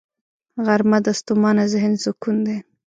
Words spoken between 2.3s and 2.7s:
دی